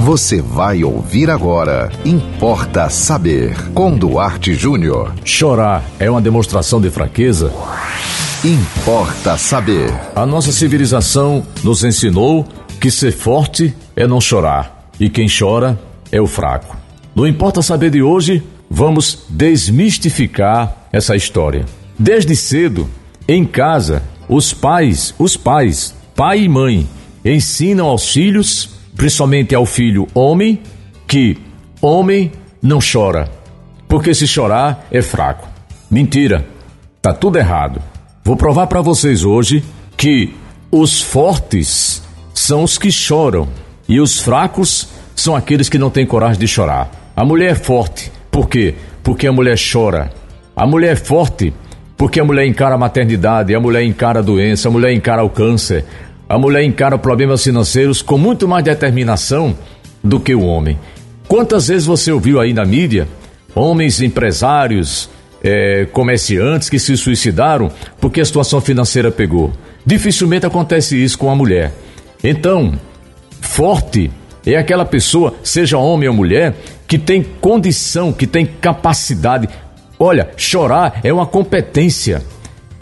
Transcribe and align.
Você 0.00 0.40
vai 0.40 0.82
ouvir 0.82 1.28
agora. 1.28 1.92
Importa 2.06 2.88
saber. 2.88 3.54
Com 3.72 3.94
Duarte 3.94 4.54
Júnior. 4.54 5.12
Chorar 5.26 5.84
é 5.98 6.10
uma 6.10 6.22
demonstração 6.22 6.80
de 6.80 6.88
fraqueza? 6.88 7.52
Importa 8.42 9.36
saber. 9.36 9.92
A 10.16 10.24
nossa 10.24 10.52
civilização 10.52 11.46
nos 11.62 11.84
ensinou 11.84 12.48
que 12.80 12.90
ser 12.90 13.12
forte 13.12 13.74
é 13.94 14.06
não 14.06 14.22
chorar. 14.22 14.90
E 14.98 15.10
quem 15.10 15.26
chora 15.28 15.78
é 16.10 16.18
o 16.18 16.26
fraco. 16.26 16.78
No 17.14 17.26
Importa 17.26 17.60
Saber 17.60 17.90
de 17.90 18.02
hoje, 18.02 18.42
vamos 18.70 19.26
desmistificar 19.28 20.88
essa 20.90 21.14
história. 21.14 21.66
Desde 21.98 22.34
cedo, 22.34 22.88
em 23.28 23.44
casa, 23.44 24.02
os 24.30 24.54
pais, 24.54 25.14
os 25.18 25.36
pais, 25.36 25.94
pai 26.16 26.44
e 26.44 26.48
mãe, 26.48 26.88
ensinam 27.22 27.86
aos 27.86 28.10
filhos 28.10 28.79
principalmente 29.00 29.54
ao 29.54 29.64
filho 29.64 30.06
homem, 30.12 30.60
que 31.08 31.38
homem 31.80 32.30
não 32.60 32.80
chora, 32.80 33.30
porque 33.88 34.12
se 34.12 34.26
chorar 34.26 34.86
é 34.92 35.00
fraco. 35.00 35.48
Mentira, 35.90 36.46
tá 37.00 37.10
tudo 37.10 37.38
errado. 37.38 37.80
Vou 38.22 38.36
provar 38.36 38.66
para 38.66 38.82
vocês 38.82 39.24
hoje 39.24 39.64
que 39.96 40.34
os 40.70 41.00
fortes 41.00 42.02
são 42.34 42.62
os 42.62 42.76
que 42.76 42.92
choram 42.92 43.48
e 43.88 43.98
os 43.98 44.20
fracos 44.20 44.88
são 45.16 45.34
aqueles 45.34 45.70
que 45.70 45.78
não 45.78 45.88
têm 45.88 46.04
coragem 46.04 46.38
de 46.38 46.46
chorar. 46.46 46.90
A 47.16 47.24
mulher 47.24 47.52
é 47.52 47.54
forte, 47.54 48.12
por 48.30 48.50
quê? 48.50 48.74
Porque 49.02 49.26
a 49.26 49.32
mulher 49.32 49.56
chora. 49.72 50.12
A 50.54 50.66
mulher 50.66 50.92
é 50.92 50.96
forte 50.96 51.54
porque 51.96 52.20
a 52.20 52.24
mulher 52.24 52.46
encara 52.46 52.74
a 52.74 52.78
maternidade, 52.78 53.54
a 53.54 53.60
mulher 53.60 53.82
encara 53.82 54.18
a 54.18 54.22
doença, 54.22 54.68
a 54.68 54.70
mulher 54.70 54.92
encara 54.92 55.24
o 55.24 55.30
câncer, 55.30 55.86
a 56.30 56.38
mulher 56.38 56.62
encara 56.62 56.96
problemas 56.96 57.42
financeiros 57.42 58.02
com 58.02 58.16
muito 58.16 58.46
mais 58.46 58.62
determinação 58.62 59.52
do 60.00 60.20
que 60.20 60.32
o 60.32 60.42
homem. 60.42 60.78
Quantas 61.26 61.66
vezes 61.66 61.86
você 61.86 62.12
ouviu 62.12 62.38
aí 62.38 62.52
na 62.52 62.64
mídia 62.64 63.08
homens 63.52 64.00
empresários, 64.00 65.10
é, 65.42 65.86
comerciantes 65.86 66.70
que 66.70 66.78
se 66.78 66.96
suicidaram 66.96 67.68
porque 68.00 68.20
a 68.20 68.24
situação 68.24 68.60
financeira 68.60 69.10
pegou? 69.10 69.50
Dificilmente 69.84 70.46
acontece 70.46 71.02
isso 71.02 71.18
com 71.18 71.28
a 71.32 71.34
mulher. 71.34 71.72
Então, 72.22 72.78
forte 73.40 74.08
é 74.46 74.54
aquela 74.54 74.84
pessoa, 74.84 75.34
seja 75.42 75.78
homem 75.78 76.08
ou 76.08 76.14
mulher, 76.14 76.54
que 76.86 76.96
tem 76.96 77.24
condição, 77.24 78.12
que 78.12 78.28
tem 78.28 78.46
capacidade. 78.46 79.48
Olha, 79.98 80.30
chorar 80.36 81.00
é 81.02 81.12
uma 81.12 81.26
competência. 81.26 82.22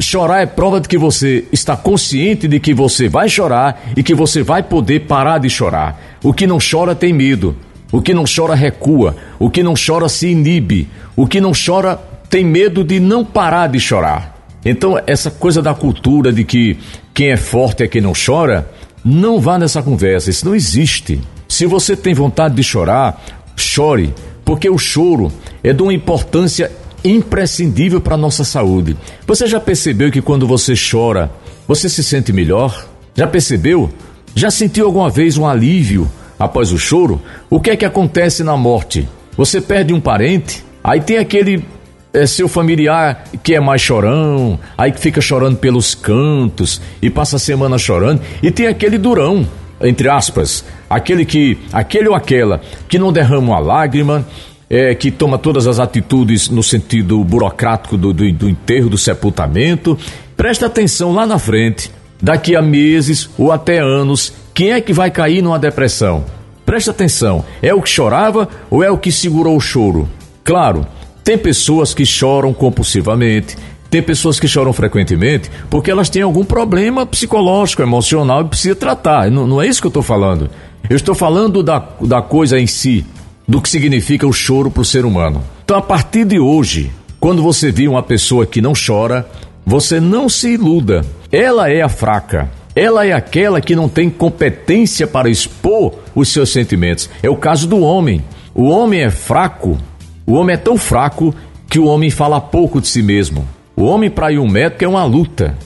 Chorar 0.00 0.42
é 0.42 0.46
prova 0.46 0.80
de 0.80 0.88
que 0.88 0.96
você 0.96 1.44
está 1.50 1.76
consciente 1.76 2.46
de 2.46 2.60
que 2.60 2.72
você 2.72 3.08
vai 3.08 3.28
chorar 3.28 3.82
e 3.96 4.02
que 4.02 4.14
você 4.14 4.44
vai 4.44 4.62
poder 4.62 5.00
parar 5.00 5.38
de 5.38 5.50
chorar. 5.50 6.00
O 6.22 6.32
que 6.32 6.46
não 6.46 6.58
chora 6.58 6.94
tem 6.94 7.12
medo. 7.12 7.56
O 7.90 8.00
que 8.00 8.14
não 8.14 8.22
chora 8.24 8.54
recua. 8.54 9.16
O 9.40 9.50
que 9.50 9.60
não 9.60 9.74
chora 9.74 10.08
se 10.08 10.28
inibe. 10.28 10.88
O 11.16 11.26
que 11.26 11.40
não 11.40 11.50
chora 11.52 11.98
tem 12.30 12.44
medo 12.44 12.84
de 12.84 13.00
não 13.00 13.24
parar 13.24 13.66
de 13.66 13.80
chorar. 13.80 14.38
Então, 14.64 15.00
essa 15.04 15.32
coisa 15.32 15.60
da 15.60 15.74
cultura 15.74 16.32
de 16.32 16.44
que 16.44 16.78
quem 17.12 17.30
é 17.30 17.36
forte 17.36 17.82
é 17.82 17.88
quem 17.88 18.00
não 18.00 18.12
chora, 18.12 18.70
não 19.04 19.40
vá 19.40 19.58
nessa 19.58 19.82
conversa. 19.82 20.30
Isso 20.30 20.46
não 20.46 20.54
existe. 20.54 21.20
Se 21.48 21.66
você 21.66 21.96
tem 21.96 22.14
vontade 22.14 22.54
de 22.54 22.62
chorar, 22.62 23.20
chore, 23.56 24.14
porque 24.44 24.70
o 24.70 24.78
choro 24.78 25.32
é 25.62 25.72
de 25.72 25.82
uma 25.82 25.92
importância 25.92 26.70
imprescindível 27.10 28.00
para 28.00 28.14
a 28.14 28.18
nossa 28.18 28.44
saúde. 28.44 28.96
Você 29.26 29.46
já 29.46 29.60
percebeu 29.60 30.10
que 30.10 30.22
quando 30.22 30.46
você 30.46 30.74
chora, 30.74 31.30
você 31.66 31.88
se 31.88 32.02
sente 32.02 32.32
melhor? 32.32 32.86
Já 33.14 33.26
percebeu? 33.26 33.90
Já 34.34 34.50
sentiu 34.50 34.86
alguma 34.86 35.10
vez 35.10 35.36
um 35.36 35.46
alívio 35.46 36.08
após 36.38 36.72
o 36.72 36.78
choro? 36.78 37.20
O 37.50 37.60
que 37.60 37.70
é 37.70 37.76
que 37.76 37.84
acontece 37.84 38.44
na 38.44 38.56
morte? 38.56 39.08
Você 39.36 39.60
perde 39.60 39.92
um 39.92 40.00
parente, 40.00 40.64
aí 40.82 41.00
tem 41.00 41.18
aquele 41.18 41.64
é, 42.12 42.26
seu 42.26 42.48
familiar 42.48 43.24
que 43.42 43.54
é 43.54 43.60
mais 43.60 43.80
chorão, 43.80 44.58
aí 44.76 44.92
que 44.92 45.00
fica 45.00 45.20
chorando 45.20 45.56
pelos 45.56 45.94
cantos 45.94 46.80
e 47.00 47.10
passa 47.10 47.36
a 47.36 47.38
semana 47.38 47.78
chorando, 47.78 48.20
e 48.42 48.50
tem 48.50 48.66
aquele 48.66 48.98
durão, 48.98 49.46
entre 49.80 50.08
aspas, 50.08 50.64
aquele 50.88 51.24
que, 51.24 51.58
aquele 51.72 52.08
ou 52.08 52.14
aquela 52.14 52.60
que 52.88 52.98
não 52.98 53.12
derrama 53.12 53.52
uma 53.52 53.58
lágrima, 53.58 54.26
é, 54.70 54.94
que 54.94 55.10
toma 55.10 55.38
todas 55.38 55.66
as 55.66 55.78
atitudes 55.78 56.48
no 56.48 56.62
sentido 56.62 57.22
burocrático 57.24 57.96
do, 57.96 58.12
do, 58.12 58.30
do 58.32 58.48
enterro, 58.48 58.90
do 58.90 58.98
sepultamento. 58.98 59.98
Presta 60.36 60.66
atenção 60.66 61.12
lá 61.12 61.26
na 61.26 61.38
frente, 61.38 61.90
daqui 62.20 62.54
a 62.54 62.62
meses 62.62 63.28
ou 63.38 63.50
até 63.50 63.78
anos, 63.78 64.32
quem 64.52 64.72
é 64.72 64.80
que 64.80 64.92
vai 64.92 65.10
cair 65.10 65.42
numa 65.42 65.58
depressão? 65.58 66.24
Presta 66.66 66.90
atenção, 66.90 67.44
é 67.62 67.72
o 67.72 67.80
que 67.80 67.88
chorava 67.88 68.48
ou 68.70 68.82
é 68.82 68.90
o 68.90 68.98
que 68.98 69.10
segurou 69.10 69.56
o 69.56 69.60
choro? 69.60 70.08
Claro, 70.44 70.86
tem 71.24 71.38
pessoas 71.38 71.94
que 71.94 72.04
choram 72.04 72.52
compulsivamente, 72.52 73.56
tem 73.90 74.02
pessoas 74.02 74.38
que 74.38 74.46
choram 74.46 74.72
frequentemente 74.72 75.50
porque 75.70 75.90
elas 75.90 76.10
têm 76.10 76.22
algum 76.22 76.44
problema 76.44 77.06
psicológico, 77.06 77.82
emocional 77.82 78.42
e 78.42 78.48
precisa 78.48 78.74
tratar. 78.74 79.30
Não, 79.30 79.46
não 79.46 79.62
é 79.62 79.66
isso 79.66 79.80
que 79.80 79.86
eu 79.86 79.90
estou 79.90 80.02
falando. 80.02 80.50
Eu 80.88 80.96
estou 80.96 81.14
falando 81.14 81.62
da, 81.62 81.82
da 82.00 82.20
coisa 82.20 82.58
em 82.58 82.66
si, 82.66 83.04
do 83.48 83.62
que 83.62 83.70
significa 83.70 84.26
o 84.26 84.32
choro 84.32 84.70
para 84.70 84.82
o 84.82 84.84
ser 84.84 85.06
humano. 85.06 85.42
Então, 85.64 85.78
a 85.78 85.82
partir 85.82 86.26
de 86.26 86.38
hoje, 86.38 86.92
quando 87.18 87.42
você 87.42 87.72
vir 87.72 87.88
uma 87.88 88.02
pessoa 88.02 88.44
que 88.44 88.60
não 88.60 88.74
chora, 88.74 89.26
você 89.64 89.98
não 89.98 90.28
se 90.28 90.50
iluda. 90.50 91.04
Ela 91.32 91.70
é 91.70 91.80
a 91.80 91.88
fraca. 91.88 92.50
Ela 92.76 93.06
é 93.06 93.12
aquela 93.12 93.60
que 93.60 93.74
não 93.74 93.88
tem 93.88 94.08
competência 94.10 95.06
para 95.06 95.30
expor 95.30 95.94
os 96.14 96.28
seus 96.28 96.52
sentimentos. 96.52 97.08
É 97.22 97.30
o 97.30 97.36
caso 97.36 97.66
do 97.66 97.80
homem. 97.80 98.22
O 98.54 98.68
homem 98.68 99.00
é 99.00 99.10
fraco. 99.10 99.78
O 100.26 100.34
homem 100.34 100.54
é 100.54 100.58
tão 100.58 100.76
fraco 100.76 101.34
que 101.68 101.78
o 101.78 101.86
homem 101.86 102.10
fala 102.10 102.40
pouco 102.40 102.80
de 102.80 102.86
si 102.86 103.02
mesmo. 103.02 103.48
O 103.74 103.84
homem 103.84 104.10
para 104.10 104.30
ir 104.30 104.38
um 104.38 104.48
médico 104.48 104.84
é 104.84 104.88
uma 104.88 105.04
luta. 105.04 105.56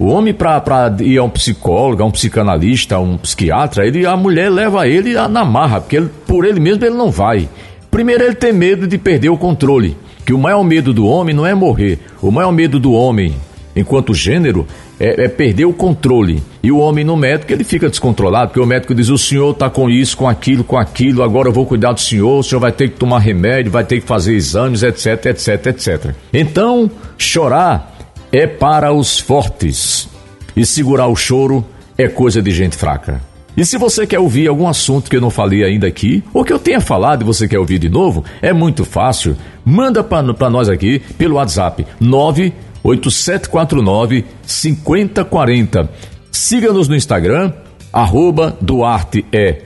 O 0.00 0.06
homem 0.06 0.32
para 0.32 0.96
ir 1.00 1.18
a 1.18 1.22
um 1.22 1.28
psicólogo, 1.28 2.02
a 2.02 2.06
um 2.06 2.10
psicanalista, 2.10 2.96
a 2.96 3.00
um 3.00 3.18
psiquiatra, 3.18 3.86
ele, 3.86 4.06
a 4.06 4.16
mulher 4.16 4.50
leva 4.50 4.88
ele 4.88 5.12
na 5.28 5.44
marra, 5.44 5.78
porque 5.78 5.94
ele, 5.98 6.08
por 6.26 6.46
ele 6.46 6.58
mesmo 6.58 6.82
ele 6.82 6.94
não 6.94 7.10
vai. 7.10 7.46
Primeiro 7.90 8.24
ele 8.24 8.34
tem 8.34 8.50
medo 8.50 8.86
de 8.86 8.96
perder 8.96 9.28
o 9.28 9.36
controle, 9.36 9.94
que 10.24 10.32
o 10.32 10.38
maior 10.38 10.64
medo 10.64 10.94
do 10.94 11.04
homem 11.04 11.36
não 11.36 11.44
é 11.44 11.54
morrer, 11.54 11.98
o 12.22 12.30
maior 12.30 12.50
medo 12.50 12.80
do 12.80 12.94
homem, 12.94 13.34
enquanto 13.76 14.14
gênero, 14.14 14.66
é, 14.98 15.24
é 15.24 15.28
perder 15.28 15.66
o 15.66 15.72
controle. 15.74 16.42
E 16.62 16.72
o 16.72 16.78
homem 16.78 17.04
no 17.04 17.14
médico 17.14 17.52
ele 17.52 17.62
fica 17.62 17.90
descontrolado, 17.90 18.48
porque 18.48 18.60
o 18.60 18.66
médico 18.66 18.94
diz: 18.94 19.10
o 19.10 19.18
senhor 19.18 19.50
está 19.50 19.68
com 19.68 19.90
isso, 19.90 20.16
com 20.16 20.26
aquilo, 20.26 20.64
com 20.64 20.78
aquilo, 20.78 21.22
agora 21.22 21.50
eu 21.50 21.52
vou 21.52 21.66
cuidar 21.66 21.92
do 21.92 22.00
senhor, 22.00 22.38
o 22.38 22.42
senhor 22.42 22.60
vai 22.60 22.72
ter 22.72 22.88
que 22.88 22.96
tomar 22.96 23.18
remédio, 23.18 23.70
vai 23.70 23.84
ter 23.84 24.00
que 24.00 24.06
fazer 24.06 24.32
exames, 24.32 24.82
etc, 24.82 25.26
etc, 25.26 25.66
etc. 25.66 26.14
Então, 26.32 26.90
chorar 27.18 27.99
é 28.32 28.46
para 28.46 28.92
os 28.92 29.18
fortes. 29.18 30.08
E 30.56 30.64
segurar 30.64 31.06
o 31.06 31.16
choro 31.16 31.64
é 31.96 32.08
coisa 32.08 32.42
de 32.42 32.50
gente 32.50 32.76
fraca. 32.76 33.20
E 33.56 33.64
se 33.64 33.76
você 33.76 34.06
quer 34.06 34.20
ouvir 34.20 34.46
algum 34.48 34.68
assunto 34.68 35.10
que 35.10 35.16
eu 35.16 35.20
não 35.20 35.30
falei 35.30 35.64
ainda 35.64 35.86
aqui, 35.86 36.22
ou 36.32 36.44
que 36.44 36.52
eu 36.52 36.58
tenha 36.58 36.80
falado 36.80 37.22
e 37.22 37.24
você 37.24 37.48
quer 37.48 37.58
ouvir 37.58 37.78
de 37.78 37.88
novo, 37.88 38.24
é 38.40 38.52
muito 38.52 38.84
fácil. 38.84 39.36
Manda 39.64 40.04
para 40.04 40.50
nós 40.50 40.68
aqui 40.68 41.00
pelo 41.18 41.36
WhatsApp 41.36 41.86
98749 42.00 44.24
5040. 44.42 45.90
Siga-nos 46.30 46.88
no 46.88 46.94
Instagram, 46.94 47.52
arroba 47.92 48.56
Duarte 48.60 49.24
é 49.32 49.62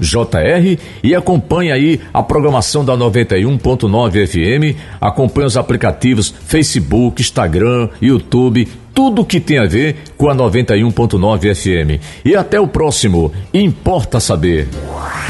jr 0.00 0.78
e 1.02 1.14
acompanhe 1.14 1.72
aí 1.72 2.00
a 2.12 2.22
programação 2.22 2.84
da 2.84 2.96
91.9 2.96 4.26
FM, 4.26 4.78
acompanhe 5.00 5.46
os 5.46 5.56
aplicativos 5.56 6.32
Facebook, 6.44 7.20
Instagram, 7.20 7.88
YouTube, 8.00 8.68
tudo 8.94 9.24
que 9.24 9.40
tem 9.40 9.58
a 9.58 9.64
ver 9.64 9.96
com 10.16 10.28
a 10.28 10.34
91.9 10.34 11.54
FM. 11.54 12.02
E 12.24 12.36
até 12.36 12.60
o 12.60 12.68
próximo 12.68 13.32
Importa 13.52 14.20
Saber. 14.20 14.68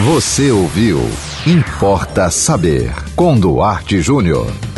Você 0.00 0.50
ouviu 0.50 1.00
Importa 1.46 2.30
Saber 2.30 2.92
com 3.14 3.38
Duarte 3.38 4.00
Júnior. 4.00 4.71